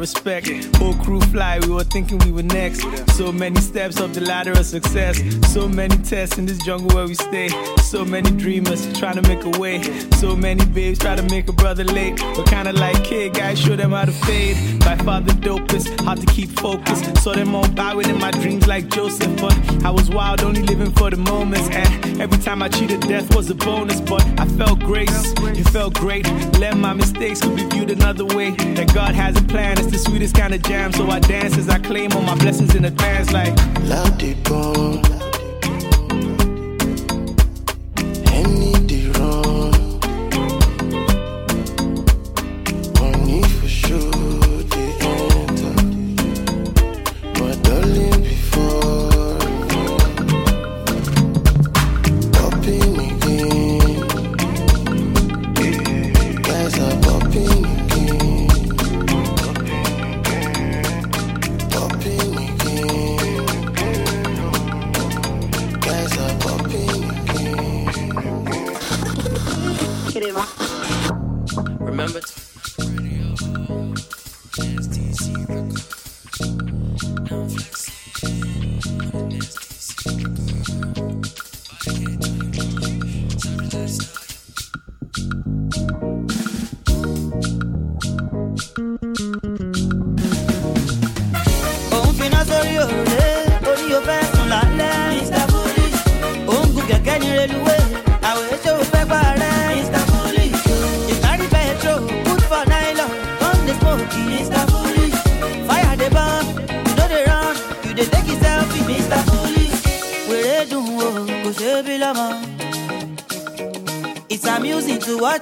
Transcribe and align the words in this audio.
respect. 0.00 0.48
Whole 0.76 0.94
crew 0.94 1.20
fly, 1.20 1.60
we 1.60 1.68
were 1.68 1.84
thinking 1.84 2.18
we 2.20 2.32
were 2.32 2.42
next. 2.42 2.80
So 3.14 3.30
many 3.30 3.60
steps 3.60 4.00
up 4.00 4.12
the 4.12 4.22
ladder 4.22 4.52
of 4.52 4.66
success. 4.66 5.20
So 5.52 5.68
many 5.68 5.96
tests 5.98 6.38
in 6.38 6.46
this 6.46 6.58
jungle 6.58 6.88
where 6.96 7.06
we 7.06 7.14
stay. 7.14 7.48
So 7.82 8.04
many 8.04 8.30
dreamers 8.30 8.82
trying 8.98 9.22
to 9.22 9.22
make 9.28 9.44
a 9.44 9.58
way. 9.60 9.82
So 10.22 10.34
many 10.34 10.64
babes 10.64 10.98
try 10.98 11.14
to 11.14 11.22
make 11.24 11.48
a 11.48 11.52
brother 11.52 11.84
late. 11.84 12.16
But 12.34 12.46
kinda 12.46 12.72
like, 12.72 13.04
kid, 13.04 13.34
guys, 13.34 13.60
show 13.60 13.76
them 13.76 13.92
how 13.92 14.06
to 14.06 14.12
fade. 14.12 14.79
By 14.80 14.96
far 14.96 15.20
the 15.20 15.32
dopest, 15.32 16.00
hard 16.04 16.20
to 16.20 16.26
keep 16.26 16.50
focused. 16.58 17.04
Saw 17.18 17.32
them 17.32 17.54
all 17.54 17.68
bowing 17.68 18.08
in 18.08 18.18
my 18.18 18.30
dreams 18.30 18.66
like 18.66 18.88
Joseph, 18.88 19.40
but 19.40 19.54
I 19.84 19.90
was 19.90 20.10
wild, 20.10 20.42
only 20.42 20.62
living 20.62 20.92
for 20.92 21.10
the 21.10 21.16
moments. 21.16 21.68
And 21.70 22.20
every 22.20 22.38
time 22.38 22.62
I 22.62 22.68
cheated, 22.68 23.00
death 23.02 23.34
was 23.34 23.50
a 23.50 23.54
bonus. 23.54 24.00
But 24.00 24.22
I 24.38 24.46
felt 24.46 24.80
grace, 24.80 25.32
it 25.38 25.68
felt 25.68 25.94
great. 25.94 26.26
Let 26.58 26.76
my 26.76 26.92
mistakes 26.92 27.40
could 27.40 27.56
be 27.56 27.64
viewed 27.64 27.90
another 27.90 28.24
way. 28.24 28.50
That 28.76 28.92
God 28.94 29.14
has 29.14 29.36
a 29.36 29.42
plan, 29.42 29.78
it's 29.78 29.90
the 29.90 29.98
sweetest 29.98 30.34
kind 30.34 30.54
of 30.54 30.62
jam. 30.62 30.92
So 30.92 31.08
I 31.08 31.20
dance 31.20 31.56
as 31.56 31.68
I 31.68 31.78
claim 31.78 32.12
all 32.12 32.22
my 32.22 32.36
blessings 32.36 32.74
in 32.74 32.84
advance, 32.84 33.32
like. 33.32 33.54
love 33.84 34.20
La 34.20 35.19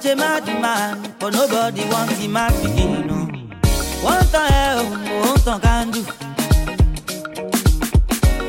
to 0.09 0.15
mad 0.15 0.45
man, 0.61 1.13
but 1.19 1.33
nobody 1.33 1.83
wants 1.91 2.17
him 2.17 2.31
mad 2.33 2.51
begin. 2.63 3.05
No. 3.07 3.17
One 4.01 4.25
tan 4.33 4.47
ẹ 4.61 4.65
o, 4.79 4.83
òun 5.21 5.37
tan 5.45 5.59
kandu 5.65 6.01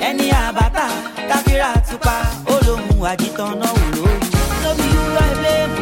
ẹni 0.09 0.27
àbátà 0.45 0.85
káfíra 1.29 1.71
tupa 1.89 2.15
olóhùn 2.55 3.03
àjítàn 3.11 3.53
náà 3.61 3.71
wò 3.77 3.85
lóru. 3.97 4.15
no 4.63 4.71
be 4.79 4.87
you 4.95 5.05
i 5.27 5.31
blame 5.41 5.75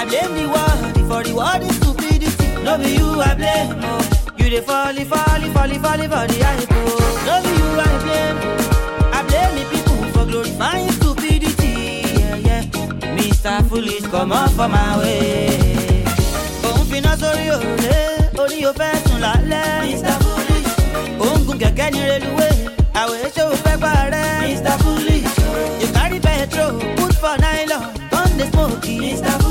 i 0.00 0.02
blame 0.08 0.32
the 0.38 0.44
world 0.54 0.96
for 1.08 1.20
the 1.26 1.32
world 1.38 1.62
is 1.68 1.76
stupidity. 1.78 2.46
no 2.66 2.72
be 2.82 2.88
you 2.98 3.08
i 3.30 3.32
blame 3.38 3.70
o 3.90 3.94
oh. 3.94 4.02
you 4.38 4.46
dey 4.54 4.62
fall 4.68 4.96
fall 5.12 5.42
fall 5.54 5.72
fall 5.84 6.02
for 6.12 6.24
the 6.32 6.38
hype 6.46 6.76
o. 6.80 6.94
no 7.26 7.34
be 7.44 7.52
you 7.60 7.68
i 7.88 7.92
blame 8.04 8.38
i 9.18 9.20
blame 9.28 9.52
the 9.58 9.64
people 9.72 10.00
for 10.14 10.24
glorifying. 10.30 10.95
Mr 13.46 13.68
foolish 13.68 14.02
comot 14.10 14.50
for 14.56 14.68
my 14.68 14.98
way. 14.98 15.94
òun 16.66 16.84
finá 16.90 17.12
sórí 17.20 17.46
òrùlé 17.56 17.98
orí 18.42 18.58
o 18.68 18.72
fẹ́ 18.78 18.92
sùn 19.06 19.18
lálẹ́. 19.24 19.82
mr 19.86 20.16
foolish 20.24 20.70
òun 21.24 21.38
gun 21.46 21.58
kẹ̀kẹ́ 21.62 21.90
ní 21.94 22.00
reluwé 22.10 22.48
àwọn 23.00 23.16
èso 23.26 23.44
fẹ́ 23.64 23.76
gbà 23.80 23.92
rẹ̀. 24.12 24.30
mr 24.50 24.76
foolish 24.82 25.30
you 25.80 25.88
carry 25.96 26.18
petrol 26.26 26.72
put 26.96 27.12
for 27.22 27.36
nylon 27.44 27.82
come 28.12 28.32
dey 28.38 28.48
smoke. 28.50 28.88
mr 29.02 29.34
foolish 29.42 29.45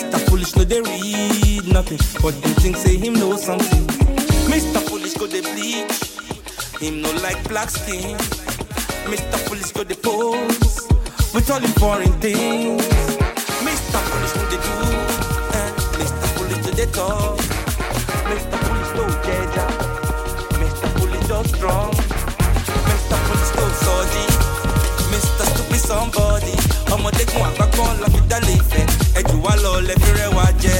Mr. 0.00 0.18
Foolish, 0.28 0.56
no, 0.56 0.64
they 0.64 0.80
read 0.80 1.66
nothing, 1.68 1.98
but 2.22 2.32
them 2.42 2.54
think 2.62 2.76
say 2.76 2.96
him 2.96 3.12
know 3.14 3.36
something. 3.36 3.86
Mr. 4.48 4.80
Foolish 4.88 5.12
go 5.14 5.26
they 5.26 5.42
bleach, 5.42 5.92
him 6.80 7.02
no 7.02 7.10
like 7.20 7.36
black 7.48 7.68
skin. 7.68 8.16
Mr. 9.12 9.36
Foolish 9.46 9.72
go 9.72 9.84
they 9.84 9.94
pose 9.94 10.88
with 11.34 11.50
all 11.50 11.60
him 11.60 11.70
foreign 11.72 12.12
things. 12.20 12.82
Mr. 13.60 14.00
Foolish 14.08 14.34
what 14.36 14.48
they 14.50 14.60
do, 14.64 14.76
eh, 15.52 15.68
and 15.68 15.76
Mr. 16.00 16.26
Foolish 16.34 16.64
do 16.64 16.70
they 16.72 16.86
talk. 16.92 17.36
Mr. 18.32 18.56
Foolish 18.64 18.92
no 18.96 19.04
jeja, 19.26 19.66
Mr. 20.62 20.88
Foolish 20.98 21.26
just 21.28 21.54
strong. 21.56 21.92
Mr. 22.88 23.16
Foolish 23.26 23.52
no 23.54 23.64
sorry. 23.84 24.24
Mr. 25.12 25.44
Stupid 25.52 25.80
somebody 25.80 26.54
I'ma 26.90 27.10
take 27.12 27.30
ọmọdékun 27.36 27.44
àpapọ̀ 27.50 27.88
láfi 28.02 28.20
dálé 28.30 28.52
ìfẹ́ 28.60 28.82
ẹjù 28.84 28.89
wá 29.44 29.52
lọ 29.62 29.72
lẹ́fi 29.88 30.10
rẹwà 30.18 30.44
jẹ 30.62 30.76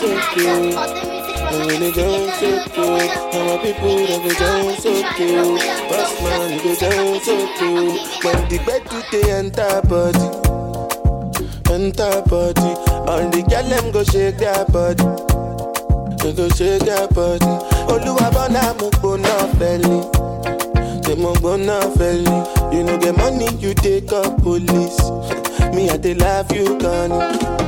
in 0.00 1.92
down 1.92 2.22
the 2.22 2.32
so 2.38 2.48
hood 2.48 2.72
growing 2.72 2.72
cool, 2.72 3.00
up. 3.00 3.34
and 3.34 3.44
my 3.48 3.56
people 3.62 3.96
they 3.96 4.18
go 4.18 4.32
down 4.38 4.74
so 4.80 4.92
cool. 5.16 5.56
Boss 5.88 6.12
man 6.22 6.50
go 6.62 6.72
down 6.76 7.20
so 7.20 7.36
cool. 7.58 7.90
When 8.22 8.38
the 8.48 8.58
bed 8.66 8.82
do 8.88 8.98
they 9.12 9.30
enter 9.32 9.82
body, 9.88 10.28
enter 11.72 12.22
body. 12.28 12.72
All 13.10 13.28
the 13.30 13.42
girl 13.48 13.68
them 13.68 13.90
go 13.92 14.02
shake 14.04 14.38
their 14.38 14.64
body, 14.66 15.04
they 16.22 16.32
go 16.32 16.48
shake 16.50 16.82
their 16.82 17.08
body. 17.08 17.52
Oluwa 17.92 18.30
bona 18.32 18.74
mo 18.80 18.90
gbona 18.90 19.34
feli, 19.58 20.00
say 21.04 21.14
mo 21.16 21.32
gbona 21.34 21.80
feli. 21.96 22.72
You 22.72 22.82
no 22.84 22.96
get 22.98 23.16
money, 23.16 23.48
you 23.58 23.74
take 23.74 24.10
up 24.12 24.40
police. 24.42 24.98
Me 25.74 25.90
I 25.90 25.96
dey 25.98 26.14
love 26.14 26.50
you, 26.52 26.78
Connie. 26.78 27.61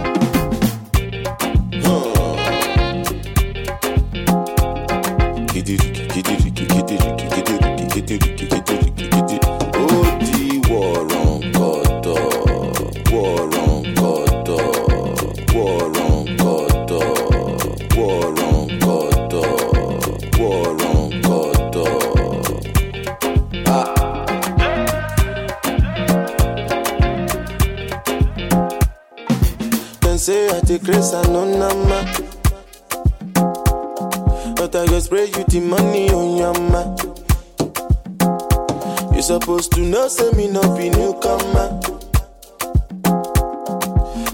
Know, 40.04 40.08
say 40.08 40.30
me 40.32 40.48
no 40.48 40.60
be 40.76 40.90
newcomer. 40.90 41.80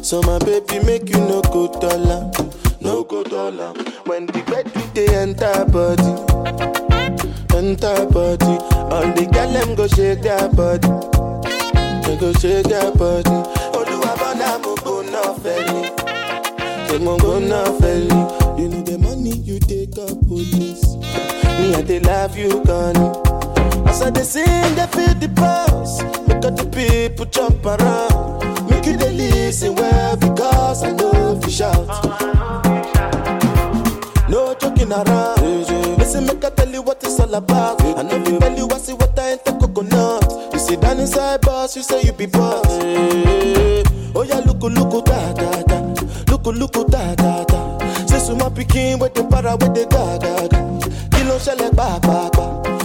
So 0.03 0.21
my 0.23 0.39
baby 0.41 0.85
make 0.85 1.09
you 1.09 1.19
no 1.19 1.41
go 1.43 1.69
dollar, 1.79 2.31
no 2.81 3.05
go 3.05 3.23
dollar. 3.23 3.73
When 4.07 4.27
the 4.27 4.43
bed 4.51 4.67
they 4.95 5.07
enter 5.15 5.65
body, 5.67 6.11
enter 7.57 8.07
body. 8.07 8.59
All 8.91 9.07
the 9.15 9.29
girl 9.33 9.53
them 9.53 9.75
go 9.77 9.87
shake 9.87 10.23
their 10.23 10.49
body, 10.49 10.89
they 12.07 12.17
go 12.17 12.33
shake 12.33 12.67
their 12.67 12.91
body. 12.93 13.31
Oluwa 13.77 14.19
bona 14.19 14.59
mo 14.59 14.75
go 14.83 15.03
no 15.03 15.35
felly. 15.35 16.89
Say 16.89 16.99
mo 16.99 17.17
go 17.19 17.39
na. 17.39 17.61
You 18.59 18.69
need 18.69 18.87
the 18.87 18.99
money, 18.99 19.37
you 19.39 19.59
take 19.61 19.97
up 19.97 20.19
police. 20.27 20.97
Me, 21.61 21.75
I 21.75 21.83
dey 21.83 22.01
love 22.01 22.37
you, 22.37 22.61
Connie. 22.65 23.40
I 23.99 24.11
dey 24.11 24.23
sing, 24.23 24.75
they 24.77 24.87
feel 24.95 25.15
the 25.19 25.29
pulse. 25.35 26.01
Make 26.29 26.45
all 26.45 26.53
the 26.53 26.65
people 26.71 27.27
jump 27.27 27.65
around. 27.67 28.71
Make 28.71 28.87
you 28.87 28.97
dey 28.97 29.13
listen 29.13 29.75
well 29.75 30.17
because 30.17 30.85
I 30.85 30.93
know 30.93 31.37
if 31.37 31.45
you 31.45 31.51
shout. 31.51 31.89
No 34.31 34.55
joking 34.55 34.93
around. 34.93 35.41
Listen, 35.99 36.25
make 36.27 36.45
I 36.45 36.51
tell 36.51 36.69
you 36.71 36.83
what 36.83 37.03
it's 37.03 37.19
all 37.21 37.35
about. 37.35 37.83
I 37.83 38.03
know 38.03 38.17
you 38.17 38.39
tell 38.39 38.57
you 38.57 38.69
I 38.71 38.79
see 38.79 38.93
what 38.95 39.19
I 39.19 39.33
ain't 39.33 39.45
the 39.45 39.53
coconut. 39.53 40.53
You 40.55 40.59
sit 40.61 40.81
down 40.81 40.99
inside 41.01 41.41
boss, 41.43 41.77
you 41.77 41.83
say 41.83 42.03
you 42.03 42.13
be 42.13 42.27
boss. 42.27 42.65
Oh 44.15 44.23
yeah, 44.23 44.39
look, 44.47 44.63
look, 44.63 45.05
da 45.05 45.33
da 45.35 45.63
da. 45.63 45.81
Look, 46.31 46.47
look, 46.47 46.89
da 46.89 47.15
da 47.17 47.45
da. 47.45 47.79
Say 48.07 48.19
so 48.21 48.35
my 48.37 48.49
pikin 48.51 49.01
with 49.01 49.15
the 49.15 49.25
para 49.25 49.57
with 49.57 49.75
the 49.75 49.85
ga 49.91 50.17
ga 50.19 50.47
ga. 50.49 50.61
Kilo 51.19 51.39
shele 51.39 51.67
eh, 51.67 51.71
ba 51.75 51.99
ba 52.01 52.31
ba. 52.33 52.80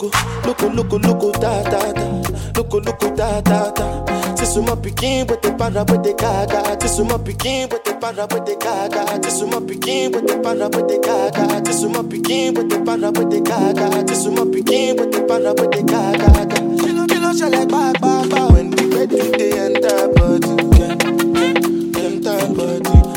Oh 0.00 0.10
look, 0.46 0.60
look, 0.62 0.92
look, 0.92 1.32
da 1.40 1.62
da 1.64 1.92
da. 1.92 2.22
Look, 2.56 2.72
look, 2.72 3.00
da 3.16 3.40
da 3.40 3.70
da. 3.72 4.34
Say 4.36 4.44
so 4.44 4.62
my 4.62 4.74
pikin 4.74 5.28
with 5.28 5.42
the 5.42 5.52
para 5.54 5.84
with 5.84 6.02
the 6.04 6.14
ga 6.14 6.46
ga. 6.46 6.78
Say 6.80 6.88
so 6.88 7.04
my 7.04 7.16
pikin 7.16 7.70
with 7.70 7.82
the 7.84 7.94
para 7.94 8.26
with 8.30 8.46
the 8.46 8.56
ga 8.60 8.88
ga. 8.88 9.04
Say 9.22 9.30
so 9.30 9.46
my 9.46 9.58
pikin 9.58 10.12
with 10.14 10.26
the 10.28 10.38
para 10.42 10.68
with 10.68 10.86
the 10.88 10.98
ga 11.02 11.30
ga. 11.30 11.64
Say 11.64 11.72
so 11.72 11.88
my 11.88 12.02
pikin 12.02 12.56
with 12.56 12.68
the 12.70 12.78
para 12.84 13.10
with 13.10 13.30
the 13.30 13.40
ga 13.40 13.72
ga. 13.72 14.06
Say 14.06 14.14
so 14.14 14.30
my 14.30 14.42
pikin 14.44 14.96
with 14.98 15.10
the 15.12 15.20
para 15.26 15.52
with 15.54 15.70
the 15.72 15.82
ga 15.82 16.12
ga 16.16 16.44
ga. 16.46 16.58
Kilo 16.78 17.06
kilo 17.06 17.32
shele 17.34 17.66
ba 17.68 17.92
ba 18.00 18.24
ba. 18.30 18.52
When 18.52 18.70
the 18.70 18.82
bed 18.94 19.10
they 19.10 19.58
enter 19.58 20.08
body, 20.14 20.54
yeah, 20.78 20.94
yeah, 21.34 22.06
enter 22.06 23.07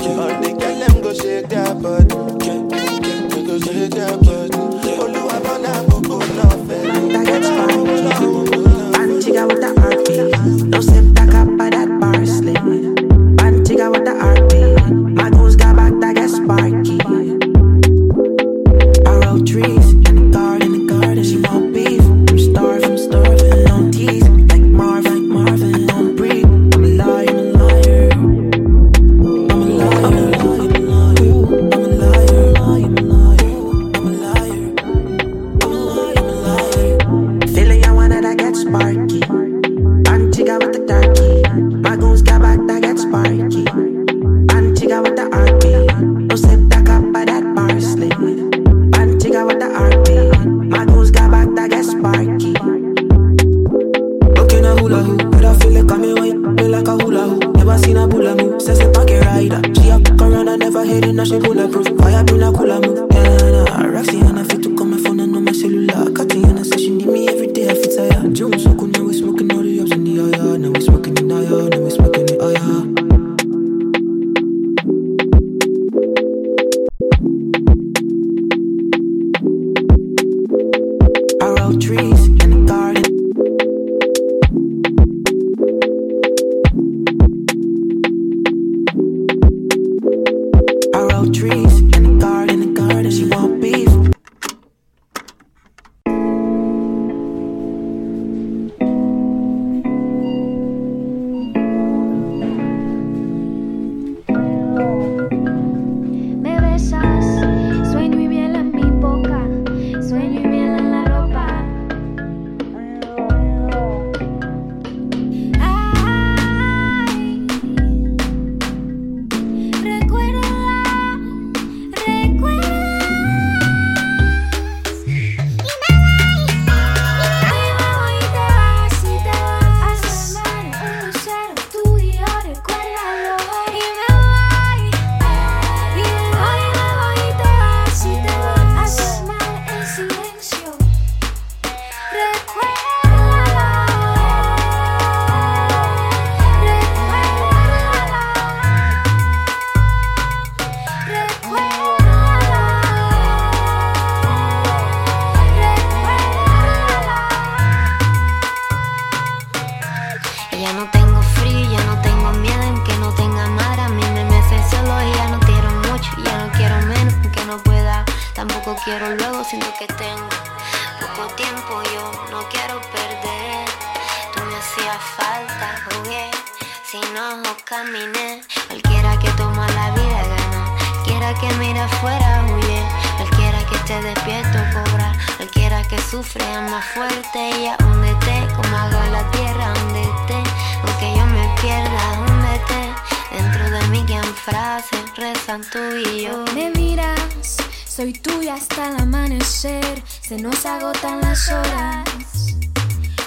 agotan 200.72 201.20
las 201.22 201.50
horas. 201.50 202.06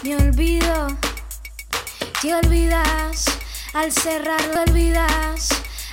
Me 0.03 0.17
olvido, 0.17 0.89
te 2.23 2.35
olvidas. 2.35 3.27
Al 3.75 3.93
cerrar, 3.93 4.41
te 4.41 4.71
olvidas. 4.71 5.49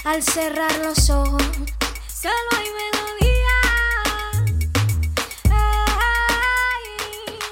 Al 0.06 0.24
cerrar 0.24 0.74
los 0.80 1.10
ojos, 1.10 1.44
solo 2.08 2.50
hay 2.58 2.68
melodía. 2.82 3.60
Ay, 5.50 6.88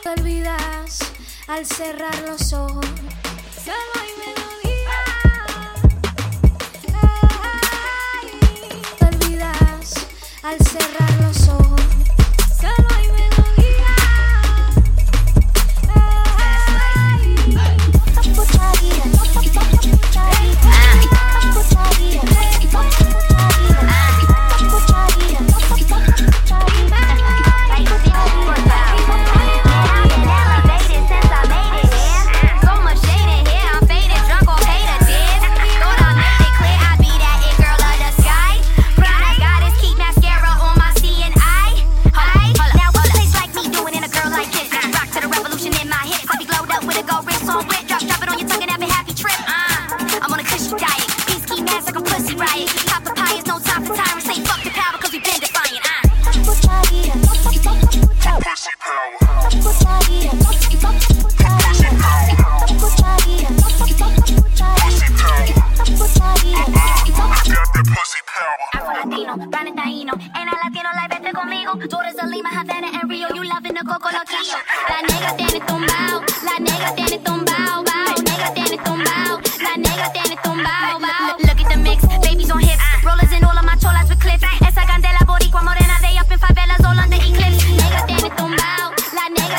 te 0.03 0.09
olvidas. 0.09 0.99
Al 1.47 1.65
cerrar 1.65 2.17
los 2.27 2.53
ojos, 2.53 2.85
solo 3.65 3.93
hay 4.01 4.11
melodía. 4.23 4.99
Ay, 8.21 8.27
te 8.97 9.05
olvidas. 9.05 9.93
Al 10.43 10.57
cerrar 10.65 10.88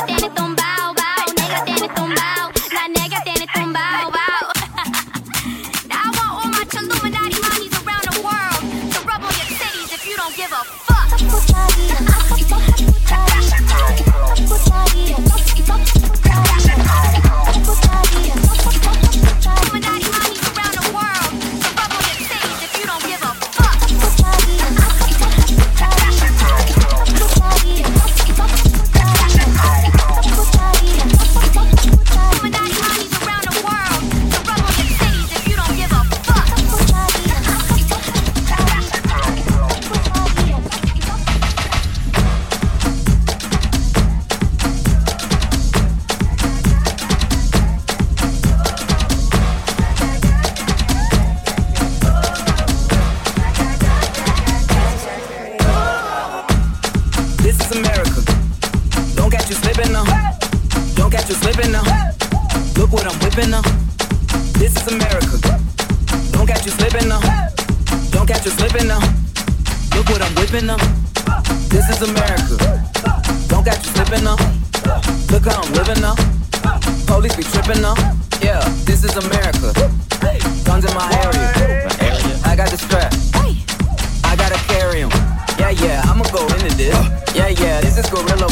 pra 0.06 0.14
é 0.14 0.16
ele 0.16 0.30
tombar. 0.30 0.69
Police 77.06 77.36
be 77.36 77.42
tripping 77.42 77.82
now. 77.82 77.94
Yeah, 78.40 78.60
this 78.84 79.04
is 79.04 79.16
America. 79.16 79.72
Guns 80.64 80.84
in 80.84 80.94
my 80.94 81.08
area. 81.24 81.88
I 82.44 82.56
got 82.56 82.70
the 82.70 82.78
strap. 82.78 83.12
I 84.24 84.36
gotta 84.36 84.58
carry 84.68 85.02
em. 85.02 85.10
Yeah, 85.58 85.70
yeah, 85.70 86.02
I'ma 86.06 86.24
go 86.32 86.46
into 86.54 86.74
this. 86.76 86.94
Yeah, 87.34 87.48
yeah, 87.48 87.80
this 87.80 87.98
is 87.98 88.08
gorilla. 88.10 88.48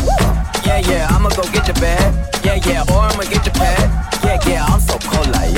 Yeah, 0.65 0.79
yeah, 0.91 1.09
I'ma 1.11 1.31
go 1.31 1.43
get 1.53 1.67
your 1.67 1.77
bag. 1.77 2.15
Yeah, 2.45 2.61
yeah, 2.67 2.83
or 2.93 3.01
I'ma 3.01 3.25
get 3.25 3.45
your 3.45 3.55
pad. 3.55 3.89
Yeah, 4.25 4.39
yeah, 4.47 4.65
I'm 4.67 4.81
so 4.81 4.99
cold 4.99 5.29
like. 5.33 5.58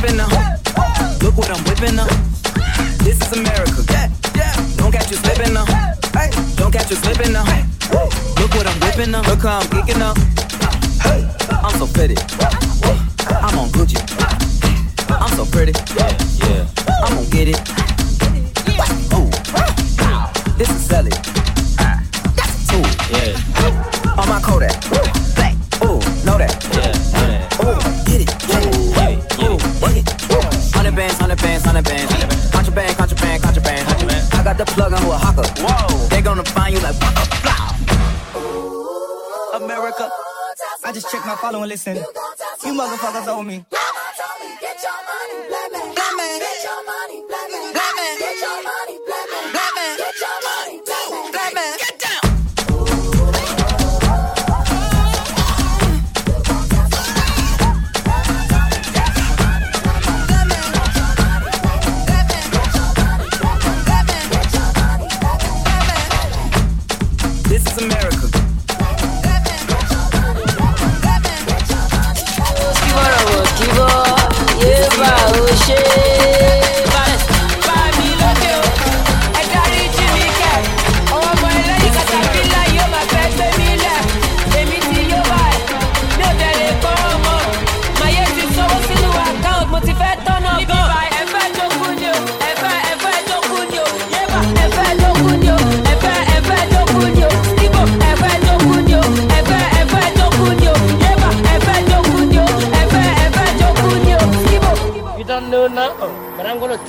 whipping 0.00 0.20
up. 0.20 0.30
Look 1.22 1.36
what 1.36 1.50
I'm 1.50 1.62
whipping 1.64 1.98
up. 1.98 2.10
This 2.98 3.20
is 3.20 3.32
America. 3.32 3.82
Don't 4.76 4.92
catch 4.92 5.10
you 5.10 5.16
slipping 5.16 5.56
up. 5.56 5.68
Don't 6.56 6.72
catch 6.72 6.90
you 6.90 6.96
slipping 6.96 7.36
up. 7.36 7.46
Look 8.38 8.54
what 8.54 8.66
I'm 8.66 8.80
whipping 8.80 9.14
up. 9.14 9.26
Look 9.26 9.40
how 9.40 9.60
I'm 9.60 9.68
kicking 9.68 10.02
up. 10.02 10.35
got 34.46 34.58
the 34.58 34.64
plug 34.64 34.92
on 34.92 35.02
a 35.02 35.18
hawker. 35.18 35.42
Whoa. 35.58 36.06
They 36.06 36.22
gonna 36.22 36.44
find 36.44 36.72
you 36.72 36.80
like 36.80 36.94
what 37.02 37.14
the 37.16 37.20
America. 39.56 40.08
I 40.84 40.92
just 40.92 41.10
checked 41.10 41.26
my 41.26 41.34
following, 41.34 41.68
listen. 41.68 41.96
You 41.96 42.72
motherfuckers 42.72 43.26
owe 43.26 43.42
me. 43.42 43.64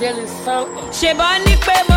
jẹ́ 0.00 0.12
lè 0.18 0.24
sán. 0.44 0.64
ṣe 0.98 1.10
ní 1.44 1.54
pé 1.66 1.87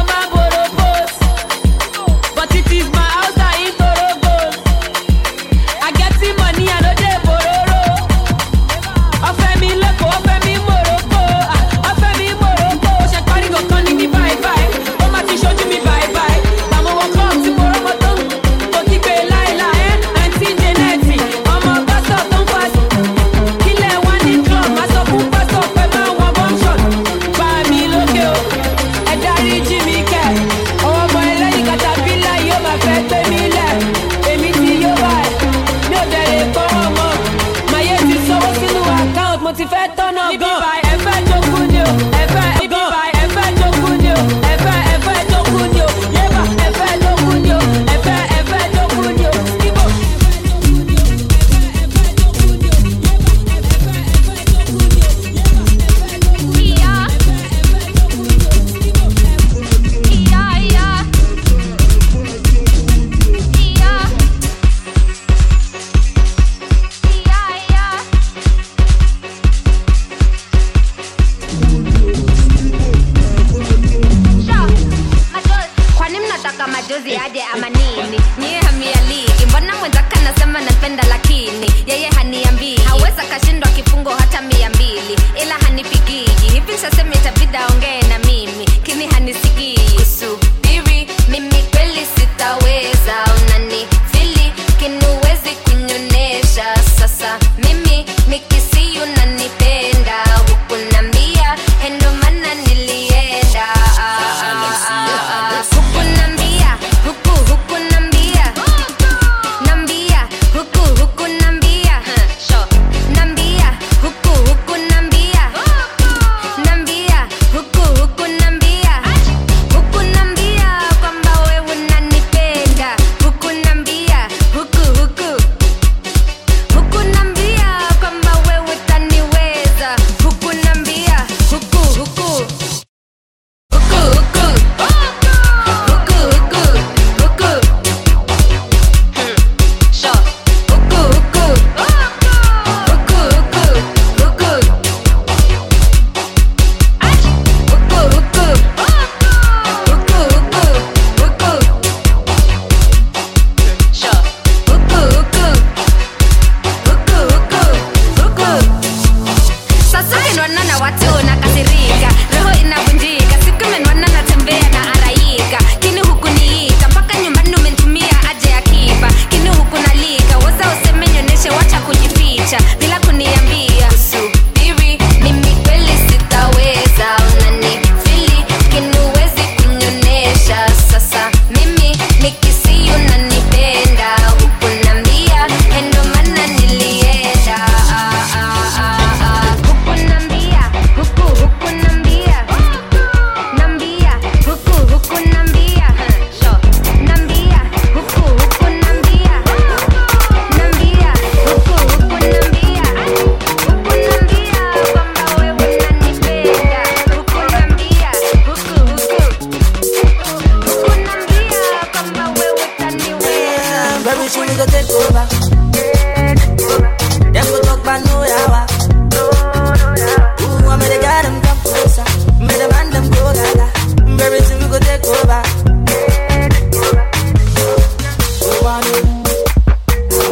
yeye 77.41 77.54
amanini 77.54 78.19
nyiye 78.39 78.60
hamialiki 78.60 79.45
mbona 79.45 79.75
mwenzaka 79.75 80.15
anasema 80.19 80.62
napenda 80.62 81.04
lakini? 81.10 81.71
Yeye 81.88 82.08
haniambii. 82.10 82.77
Haweza 82.77 83.23
kashindwa 83.30 83.69
kifungo 83.69 84.10
hata 84.10 84.41
mia 84.41 84.69
mbili. 84.69 85.17
Ila 85.43 85.56
hanipigiji. 85.56 86.49
Hivi 86.54 86.77
shasema 86.82 87.15
tabida 87.15 87.67
ongee 87.67 88.01
na 88.10 88.19
mimi. 88.19 88.65
Kini 88.84 89.08
hanisi 89.08 89.47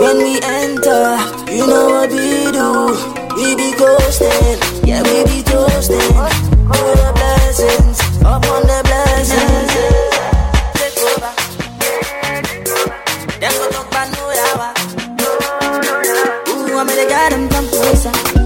When 0.00 0.16
we 0.16 0.40
enter, 0.42 1.18
you 1.52 1.66
know 1.66 1.86
what 1.90 2.10
we 2.10 2.50
do. 2.50 2.68
We 3.36 3.54
be 3.54 3.76
ghosted, 3.76 4.58
yeah, 4.82 5.02
we 5.02 5.24
be 5.24 5.42
toasting. 5.42 6.16
All 6.16 6.94
the 6.96 7.12
blessings, 7.14 8.00
upon 8.20 8.62
the 8.64 8.80
blessings. 8.88 9.72
Take 10.80 10.98
over. 11.04 11.32
Them 13.40 13.52
go 13.52 13.70
talk 13.70 13.88
about 13.88 14.08
no 14.16 14.22
hour. 14.40 14.72
Ooh, 16.48 16.78
I'm 16.78 16.86
gonna 16.86 17.06
get 17.06 17.30
them 17.30 17.48
come 17.50 17.68
closer. 17.68 18.39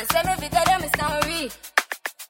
And 0.00 0.08
Send 0.12 0.28
me 0.28 0.34
video, 0.40 0.60
tell 0.64 0.80
me 0.80 0.88
story. 0.96 1.50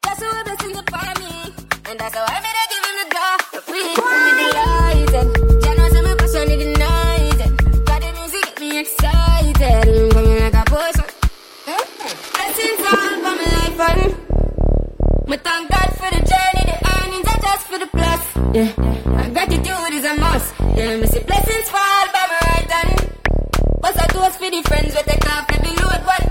That's 0.03 0.21
how 0.21 0.43
they 0.43 0.57
sing 0.59 0.75
it 0.75 0.91
for 0.91 1.07
me. 1.23 1.55
And 1.87 2.01
that's 2.01 2.17
how 2.17 2.27
I 2.27 2.43
made 2.43 2.59
it 2.59 2.69
give 2.71 2.83
him 2.89 2.97
the 2.99 3.07
door. 3.15 3.35
The 3.53 3.61
please, 3.63 3.95
I'm 4.11 4.27
delighted. 4.43 5.27
Jenna, 5.63 5.85
send 5.95 6.07
me 6.09 6.15
passion, 6.19 6.51
even 6.51 6.73
night. 6.83 7.41
Got 7.87 8.03
the 8.03 8.11
music, 8.19 8.43
get 8.43 8.59
me 8.59 8.69
excited. 8.81 9.87
I'm 9.87 10.11
Coming 10.11 10.41
like 10.41 10.55
a 10.55 10.65
poison. 10.67 11.07
Blessings 12.35 12.81
eh? 12.81 12.91
all 12.91 13.15
for 13.23 13.35
my 13.39 13.47
life, 13.55 13.81
and 13.87 14.03
me 15.31 15.37
thank 15.39 15.71
God 15.71 15.91
for 15.95 16.11
the 16.11 16.23
journey, 16.27 16.63
the 16.67 16.77
earnings, 16.91 17.29
and 17.31 17.41
just 17.47 17.65
for 17.71 17.79
the 17.79 17.87
plus. 17.87 18.23
Yeah, 18.51 19.23
and 19.23 19.31
gratitude 19.33 19.95
is 19.95 20.05
a 20.11 20.15
must. 20.19 20.55
Yeah, 20.75 20.97
me 20.99 21.07
see 21.07 21.23
blessings 21.23 21.71
fall 21.71 22.07
by 22.11 22.25
my 22.35 22.39
right 22.51 22.71
hand. 22.73 23.15
What's 23.79 23.95
a 23.95 24.09
toast 24.11 24.43
for 24.43 24.51
the 24.51 24.61
friends 24.67 24.93
with 24.93 25.07
the 25.07 25.19
coffee, 25.23 25.63
be 25.63 25.71
load 25.79 26.03
one 26.03 26.30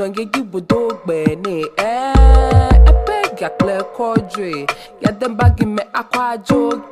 nonge 0.00 0.24
gibudogbe 0.24 1.36
ne 1.44 1.60
eh 1.76 2.70
epe 2.90 3.16
gakle 3.38 3.82
kodre 3.96 4.66
ya 5.00 5.12
dembagi 5.12 5.66
me 5.66 5.82
akwa 5.92 6.36
joge 6.38 6.89